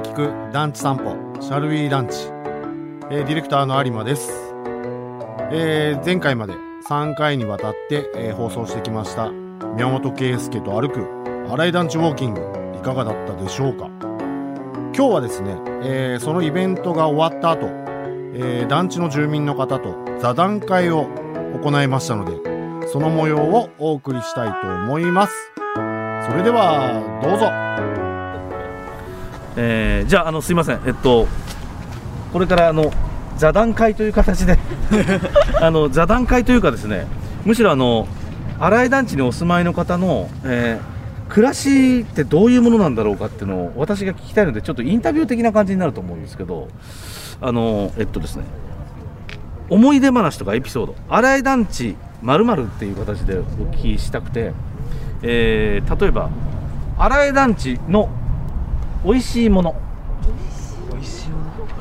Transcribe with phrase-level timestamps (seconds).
[0.00, 2.28] で聞く団地散歩シャルウィー団地、
[3.10, 4.30] えー、ディレクターの有馬です、
[5.50, 6.52] えー、前回まで
[6.88, 9.32] 3回にわたって、えー放送してきました
[9.74, 11.04] 宮本圭介と歩く
[11.50, 12.40] 新井団地ウォーキング
[12.76, 13.86] いかがだったでしょうか？
[13.88, 21.08] 今日はですね、えーそのイベントが終わった後、えー団地の住民の方と座談会を
[21.60, 25.32] 行いましたのでその模様をお送りしたいと思います。
[26.30, 28.07] それではどうぞ。
[29.60, 30.80] えーじゃああのすいません。
[30.86, 31.26] えっと
[32.32, 32.92] これからあの
[33.36, 34.56] 座談会という形で
[35.60, 37.06] あの座談会というかですね
[37.44, 38.06] むしろあの
[38.60, 46.68] 新井団地にお住まいの方の、えー暮らしってどういうものなんだろうかっていうのを私が聞きたいのでちょっとインタビュー的な感じになると思うんですけど
[47.42, 48.44] あのえっとですね
[49.68, 50.94] 思い出話とかエピソード。
[51.10, 53.42] 新井団地まるっていう形でお
[53.74, 54.52] 聞きしたくて、
[55.22, 56.30] えー例えば
[56.96, 58.08] 新井団地の
[59.04, 59.74] 美味しいもの。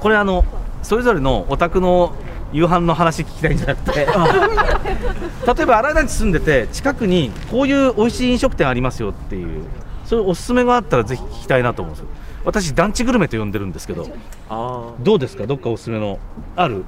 [0.00, 0.44] これあの
[0.82, 2.14] それぞれのお宅の
[2.52, 4.06] 夕飯の話聞きたいんじゃなくて。
[5.46, 9.64] 例えば新井団地住んでて近くにこういう美味しい飲食店ありますよっていう
[10.04, 12.08] そういうおすすめがあったらぜひ聞きたいなと思うんですよ。
[12.44, 14.06] 私団地グルメと呼んでるんですけど
[14.48, 15.46] あどうですか？
[15.46, 16.18] どっかおすすめの
[16.56, 16.84] ある？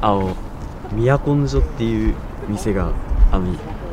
[0.00, 0.30] ああの
[0.92, 2.14] 宮根所っていう
[2.48, 2.88] 店が
[3.32, 3.46] あの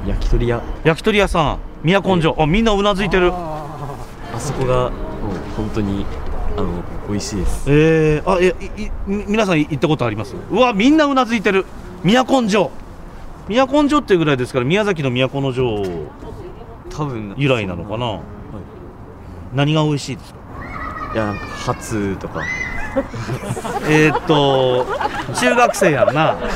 [0.06, 0.62] 焼き鳥屋。
[0.84, 1.58] 焼き鳥屋さん。
[1.84, 3.32] 宮根所あみんなうなずいてる。
[3.34, 4.92] あそこが
[5.56, 6.06] 本当に
[6.58, 7.72] あの美味しいです。
[7.72, 10.36] えー、あえい皆さん行ったことあります？
[10.52, 11.66] うわみんなうなずいてる。
[12.04, 12.72] 宮根所
[13.48, 15.84] 宮根所っていうぐらいですから宮崎の都城。
[16.90, 18.20] 多分由来なのかな、
[19.54, 20.40] 何が美味しいですか？
[21.14, 22.44] いやなんか初とか。
[23.88, 24.86] えー、っと
[25.40, 26.36] 中学生やんな。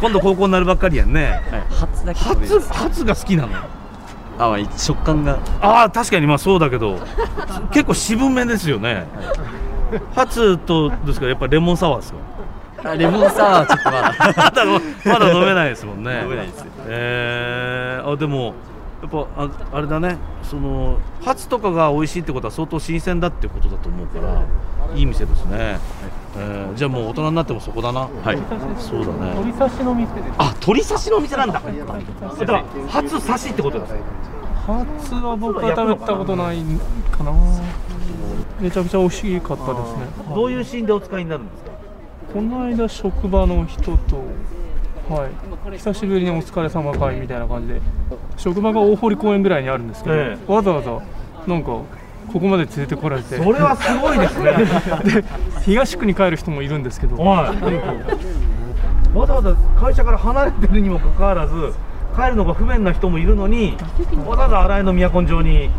[0.00, 1.42] 今度高校になるばっかりやんね。
[1.50, 1.62] はい。
[1.68, 3.50] 初初初が好きなの？
[4.40, 5.38] あまあ食感が。
[5.60, 6.98] ああ確かにまあそうだけど
[7.72, 9.06] 結構渋めですよね。
[10.14, 12.12] 初とですかやっぱレモンサワーです
[12.82, 12.90] か？
[12.90, 14.00] あレモンサワーちょっと ま
[14.50, 14.64] だ。
[15.04, 16.20] まだ飲めないですもんね。
[16.24, 18.54] 飲めないですえー、あでも
[19.02, 20.18] やっぱああれだね。
[20.42, 24.42] そのハツとかが美味しいってことは相当新鮮だってことだと思うから
[24.94, 25.78] いい店ですね、
[26.36, 28.00] えーじゃあもう大人になってもそこだな。
[28.00, 28.38] はい。
[28.78, 29.34] そうだね。
[29.34, 30.34] 鳥刺しの店です。
[30.38, 31.54] あ鳥刺しのお店なんだ。
[31.54, 33.94] だから初刺しってことです
[34.66, 36.62] 初は僕は食べたことない
[37.10, 37.32] かな。
[38.60, 40.34] めちゃくちゃ美味しかったですね。
[40.34, 41.70] どういうシーンでお使いになるんですか？
[42.32, 44.22] この間職場の人と、
[45.10, 47.80] はい、久しぶりにお疲れ様会みたいな感じで、
[48.36, 51.02] 職場が大堀公園ぐらいにあるんですけど、えわざわざ
[51.52, 51.84] なんかこ
[52.34, 54.52] こまで連れてこられて、それはすごいですね。
[55.22, 55.24] で
[55.64, 57.52] 東区に帰る人もいるんですけど、は
[59.14, 59.16] い。
[59.18, 61.72] わざわざ会社から離れてるにもかかわらず
[62.14, 63.76] 帰るのが不便な人もいるのに
[64.24, 65.70] わざわざ新井の都城に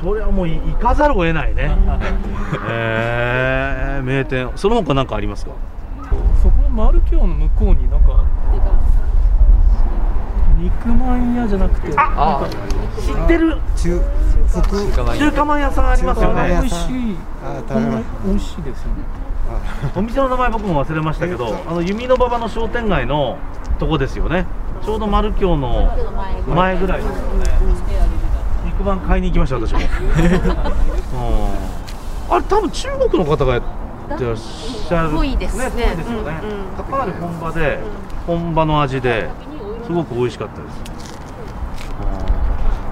[0.00, 1.70] それはもうい行かざるを得ないね。
[2.70, 4.50] えー、名店。
[4.56, 5.50] その他何かありますか？
[6.42, 8.24] そこの丸京の向こうになんか
[10.58, 12.48] 肉まん屋じゃなくて、あ
[13.00, 13.56] 知ってる？
[13.76, 14.00] 中
[14.48, 14.76] 福
[15.16, 17.16] 中華まん屋さんありますよ美ね味しい、
[18.26, 19.04] 美味しいですよね。
[19.94, 23.38] お店の名前僕も忘れましたけどあの弓の馬場の商店街の
[23.78, 24.46] とこですよね。
[24.84, 25.92] ちょうど丸京の
[26.48, 27.44] 前ぐらいですよね。
[28.64, 29.78] 肉まん買いに行きました私も。
[32.28, 32.34] うん。
[32.34, 33.62] あれ多分中国の方がやっ
[34.18, 35.10] てらっしゃる。
[35.10, 35.70] ぽいですね。
[35.70, 36.84] ぽいですよね、うんうん。
[36.84, 37.78] かなり本場で
[38.26, 39.28] 本場の味で
[39.88, 40.74] すごく美味しかったです、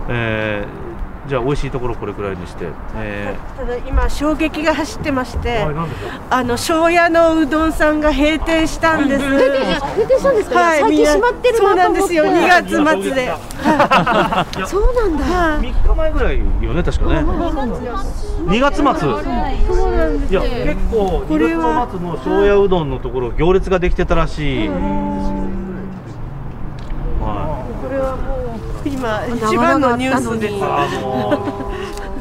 [0.09, 0.87] うんえー
[1.29, 5.91] じゃあ美味しいところこれくらいにして、えただ今衝撃が走ってましてー、はい
[6.31, 9.25] あの庄屋のうどんさんが閉店したんです。
[9.25, 9.41] 閉
[10.07, 12.25] 店したんですか、はい最近閉まってるそうななんと思ってですよ。
[12.27, 13.35] 2月末で。
[14.67, 15.25] そうなんだ。
[15.25, 15.67] はい。
[15.67, 17.17] 3日前ぐらいよね確かね。
[17.17, 18.85] 2月末。
[18.85, 19.23] そう
[19.97, 20.33] なんです。
[20.33, 24.75] いや結構2これは月の末の庄屋うどんのところ行列ができてたらしい、は
[27.83, 30.55] これはもう今一番のニュースです。
[30.55, 31.77] い、あのー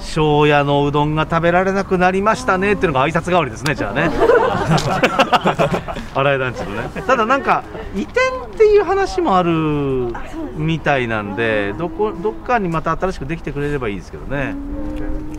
[0.05, 4.09] 庄屋のうどんが食べられなくなりましたねっていうのが挨拶代わりですねじゃあね。
[6.13, 6.89] 新井団地のね。
[7.05, 7.63] ただなんか
[7.95, 10.13] 移転っていう話もある
[10.55, 14.55] みたいなんでどこどっかにまた新しくできてくれればいいですけどね。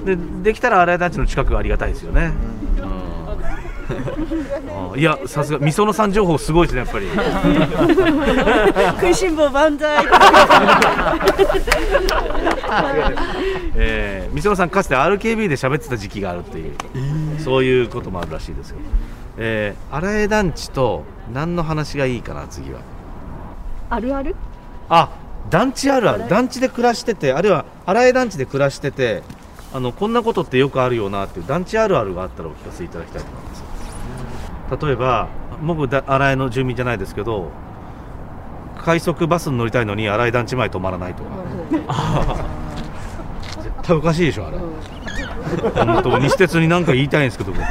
[0.04, 2.65] でできたら新井団地の近くがありがたいですよね、うんあ
[4.96, 7.06] いやさすがみそのさん情報すごいですねやっぱり。
[9.00, 10.04] 食いしん坊万歳。
[13.76, 16.74] えー、みそのさんかつて RKB で喋ってた時期があるっていう、
[17.38, 18.76] そういうこともあるらしいですよ、
[19.36, 22.80] えー、新江団地と何の話がいいかな次は。
[23.90, 24.34] あるある？
[24.88, 25.10] あ
[25.50, 26.28] 団地あるある。
[26.28, 29.22] 団地で暮らしててあるいは新江団地で暮らしてて
[29.72, 33.55] あのこんなことってよくあるよなっていう団地あるあるがあったらお聞かせいただきたいと思います
[34.70, 35.28] 例えば
[35.62, 37.50] 僕だ新井の住民じゃないですけど
[38.78, 41.30] 快速バスに乗りたいのに新井団地前止まらないとか。
[43.62, 44.58] 絶対おかしいでしょあれ。
[45.84, 47.60] 本当西鉄に何か言いたいんですけど僕。
[47.60, 47.66] ね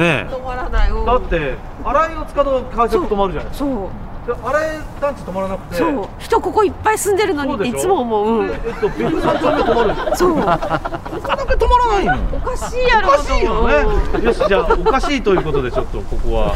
[0.00, 0.26] え。
[0.30, 0.90] 止まらない。
[0.90, 1.06] うん。
[1.06, 3.50] だって新井を使うと快速止まるじゃない。
[3.50, 3.88] ですかそう。
[4.26, 6.08] で新井団地止まらなくてそう。
[6.18, 8.40] 人ここいっぱい住んでるのにいつも思う。
[8.40, 8.48] うん。
[8.48, 10.36] でえっと別に三丁目止まるそう
[11.56, 14.24] 止まらないのおかしいやろおかしいよね。
[14.24, 16.54] よし、じゃあ、おかしいということで、ちょっとここは。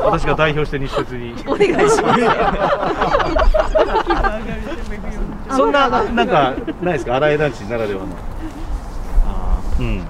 [0.04, 1.34] 私が代表して西鉄に。
[1.46, 2.20] お願いします。
[5.56, 8.06] そんな、なんか、ないですか、新井団地ならではの。
[9.26, 9.86] あうん。
[9.86, 10.02] ー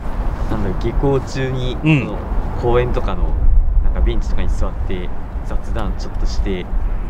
[0.50, 2.18] なんだろう下校中に、うんその
[2.62, 3.22] 公園とかの
[3.84, 5.08] なんかベンチとかに座って
[5.46, 6.66] 雑談ちょっとして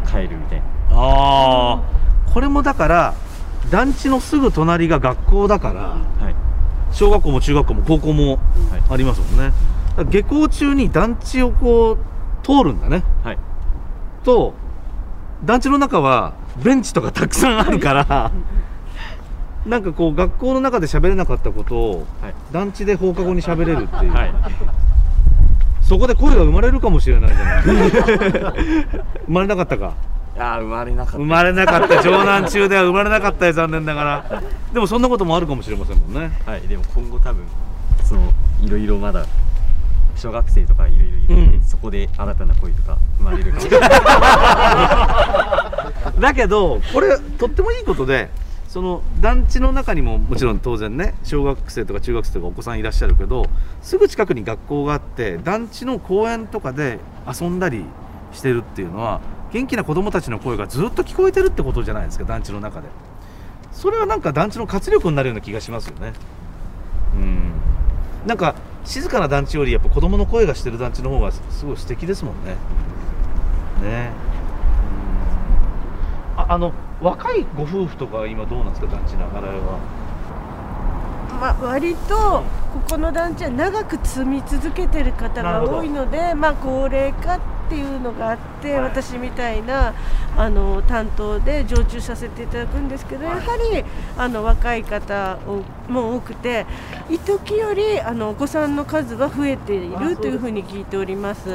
[0.07, 0.65] 帰るみたいな
[0.95, 1.81] ああ。
[2.33, 3.15] これもだから。
[3.71, 5.81] 団地のすぐ隣が学校だから。
[6.25, 6.35] はい
[6.93, 9.53] 小学校も中学校も高校もはいありますもんね。
[9.97, 12.19] だから下校中に団地をこう。
[12.49, 13.05] 通るんだね。
[13.23, 13.39] はい
[14.25, 14.55] と。
[15.45, 16.33] 団地の中は
[16.65, 18.33] ベンチとかたくさんあるから。
[19.67, 24.35] なんかこう学校の中で喋れなかったことをはい団地で放課後に喋れるっていう、はい
[25.83, 29.95] そこで声が生まれるかもしれないじゃない生まれなかったか
[30.39, 31.19] いやー生まれなかった。
[31.19, 34.43] 生まれなかった城南中では生まれなかったよ残念ながら。
[34.73, 36.31] でもそんなこともあるかもしれませんもんね。
[36.47, 37.45] はいでも今後多分
[38.05, 38.33] その
[38.63, 39.27] いろいろまだ
[40.15, 41.63] 小学生とかいろいろいるうん。
[41.65, 43.61] そこで新たな恋とか生まれるかも。
[43.63, 43.91] しれない
[46.21, 48.31] だけどこれとってもいいことで
[48.69, 53.47] その団地の中にももちろん当然ね小学生とか中学生とかお子さんいらっしゃるけど
[53.83, 57.85] すぐ近くに学校があって団地の公園とかで遊んだり
[58.33, 59.21] してるっていうのは
[59.53, 62.89] 元気な子供たちの声がずっと聞こえてるってことじゃないですか団地の中で。
[63.73, 66.13] それはなんか団地の活力になるような気がしますよね。
[67.15, 67.53] うん。
[68.27, 68.55] なんか
[68.85, 72.57] 静かな団地よりやっぱ子供の声がしてる団地の方がすすごい素敵ですもんね。
[73.83, 74.11] ね。
[76.35, 76.41] うん。
[76.41, 79.79] ああの若いご夫婦とか今どうなんですか団地の新井は？
[81.41, 82.43] まあ、割と
[82.73, 88.83] ここの団地は長く住み続けてる方が多いので、まあ、高齢化っていうのがあって、はい。
[88.85, 89.95] 私みたいな
[90.37, 93.41] あの担当で常駐させていただくんですけど、やは
[93.73, 93.85] り
[94.17, 95.39] あの若い方
[95.89, 96.67] も多くて
[97.11, 101.51] 一時よりあのお子さんの数は増えているというふうに聞いております。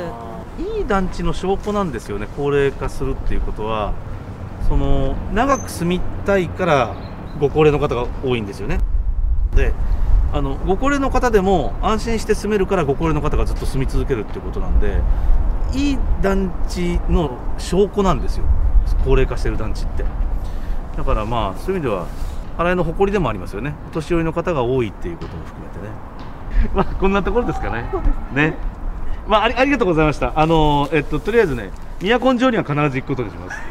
[0.59, 3.94] いい団地の証拠なんですよね高齢化するっていうことは。
[4.69, 6.95] その長く住みたいから
[7.38, 8.80] ご高齢の方が多いんですよね。
[9.54, 9.74] で
[10.33, 15.00] あのご高齢の方でも安心して住めるからご高齢の方がずっと住み続けるっていうことなんで
[15.74, 18.45] いい団地の証拠なんですよ。
[19.03, 20.03] 高齢化してる団地って。
[20.97, 22.07] だからまあそういう意味では
[22.57, 23.75] 新井の誇りでもありますよね。
[23.89, 25.91] お年寄りの方が多いっていうことも含めてね。
[26.74, 27.85] まあこんなところですかね。
[28.33, 28.57] ね。
[29.27, 30.33] まあ、ありありがとうございました。
[30.35, 31.71] あのえっと、とりあえずね、
[32.01, 33.62] 都城には必ず行くことにします。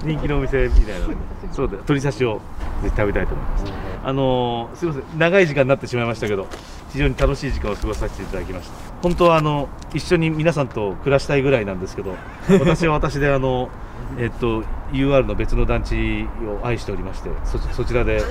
[0.04, 1.16] 人気のお店みたいなので、
[1.52, 2.40] そうだ、鶏刺しを
[2.82, 3.89] ぜひ食べたいと思います。
[4.02, 6.46] あのすみません、長い時間になってしまいましたけど、
[6.90, 8.74] 非常に楽しい時間を過ごさせていただきました。
[9.02, 12.14] 本当はあの一緒に皆さんと暮らしたいぐらいなんですけど、
[12.48, 13.68] 私は私であの。
[14.18, 18.22] えっと、UR の別の団地を愛しておりましてそそちらで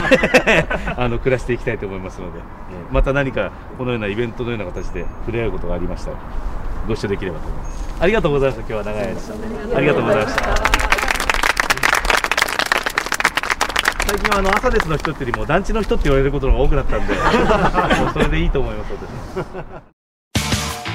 [0.96, 6.16] あの暮らしていきたいと思いますので、えーまた何かこのようなイベントのような形で触れ合うことがありましたら
[6.88, 10.89] ご一緒できればと思いますありがとうございました今日は長い間ありがとうございました
[14.10, 17.14] 最近はあの朝ですの人っていうよりも団地の人って言われることが多くなったんで
[18.02, 18.92] もうそれでいいと思います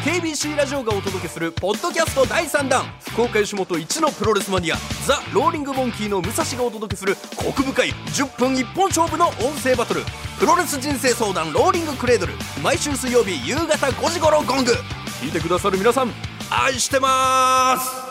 [0.04, 2.84] 私 KBC ラジオがお届けするポッドキャスト第3弾。
[3.00, 4.76] 福岡吉本一のプロレスマニア
[5.08, 10.02] ザ・ローリング・モンキーの武蔵がお届けするコク深い10分一本勝負の音声バトル。
[10.38, 12.34] プロレス人生相談ローリングクレードル。
[12.62, 14.74] 毎週水曜日夕方5時頃ゴング。
[15.22, 16.12] 聞いてくださる皆さん
[16.52, 18.06] 愛してます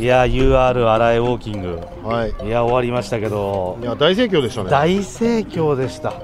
[0.00, 1.78] いや UR 新井ウォーキング。
[2.02, 2.30] はい。
[2.30, 3.78] いや終わりましたけど。
[3.82, 4.70] いや大盛況でしたね。
[4.70, 6.14] 大盛況でした。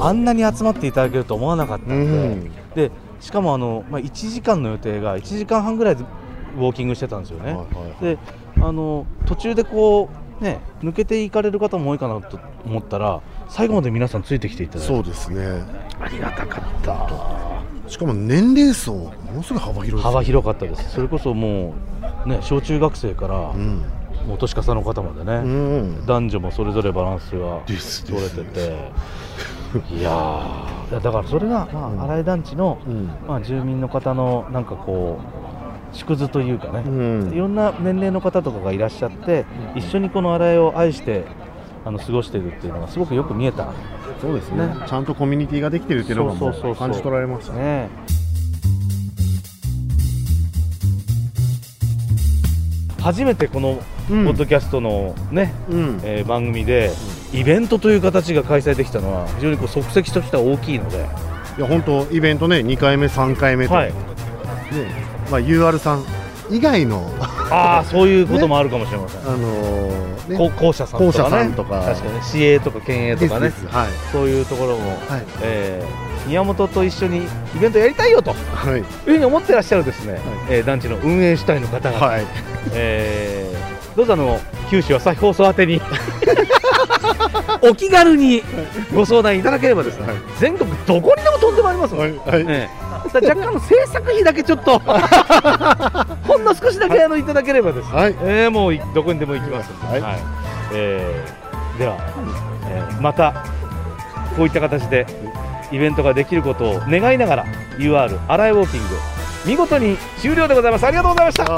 [0.00, 2.00] あんなに集まっていただけると思わなかったんで、う
[2.34, 2.52] ん。
[2.74, 6.02] でしかもあの、まあ、1時間の予定が1時間半ぐらいで
[6.56, 7.64] ウォーキングしてたんですよね、はいは
[8.00, 8.18] いで
[8.60, 10.10] あの途中でこ
[10.40, 14.94] うね抜けていかれる方も多いかなと思ったら最後まで皆さんついてきていただいて。
[14.94, 15.64] そうですね。
[16.00, 17.90] ありがたかった。
[17.90, 20.90] しかも年齢層ものすごい幅広いです幅広かったです。
[20.90, 21.72] それこそもう
[22.26, 23.82] ね小中学生から、うん。
[24.26, 26.06] もう年かさの方までね、うん。
[26.06, 28.76] 男女もそれぞれバランスが取れてて。
[29.90, 30.90] いやー。
[30.90, 32.00] いやだからそれが、まうん。
[32.00, 33.10] あ、新井団地の、うん。
[33.26, 35.18] まあ、住民の方のなんかこ
[35.92, 37.32] う縮図というかね、うん。
[37.32, 41.24] いろんな年齢の方とかがいらっしゃって、一緒にこの新井を愛して
[41.84, 43.68] あの過ごしているっていうのがすごくよく見えた。
[44.20, 44.66] そうですね。
[44.66, 44.74] ね。
[44.86, 47.60] ちゃんとコミュニティができてるっていうのが感じ取られましたね。
[47.60, 47.88] ね。
[53.02, 54.28] 初めてこのポうん。
[54.28, 56.00] ッドキャストのね、うん。
[56.04, 56.90] えー番組で
[57.32, 60.98] イベントという形が開催できたのは非常にこう即席としては大きいので、
[61.58, 63.88] いや本当イベントね2回目3回目と、はい。
[63.90, 63.94] ね
[65.30, 66.04] まあ、UR さん
[66.52, 67.10] 以外の。
[67.50, 70.36] ああそういうこともあるかもしれません、あのーね。
[70.38, 71.80] こ校舎さんとか、ね、んとか。
[71.80, 73.52] 確かに市営とか県営とかね。
[73.70, 73.88] はい。
[74.12, 75.24] そういうところも、はい。
[75.42, 77.24] えー宮本と一緒に
[77.56, 78.32] イベントやりたいよと。
[78.32, 78.78] はい。
[78.78, 82.24] いうふうに思ってらっしゃるですね、えー団地の運営主体の方が、はい。
[82.74, 84.40] えーどうぞあの
[84.70, 85.80] 九州朝日放送宛てに。
[87.60, 88.42] お気軽に
[88.94, 90.16] ご相談いただければですね、はい。
[90.38, 92.44] 全国どこにでも飛んでまいりますので、はい。
[92.44, 92.54] はい。
[92.54, 94.78] ええだから若干の制作費だけちょっと。
[96.26, 97.90] ほんの少しだけあのいただければです。
[97.90, 98.16] ね、はい。
[98.22, 99.70] えーもういどこにでも行きます。
[99.70, 100.18] ので、はい。
[100.74, 101.96] えーでは、
[102.68, 103.32] えーまた
[104.36, 105.06] こういった形で
[105.70, 107.44] イベントができることを願いながら
[107.78, 108.96] UR 荒井ウォーキング
[109.44, 110.86] 見事に終了でございます。
[110.86, 111.44] ありがとうございました。
[111.44, 111.56] あ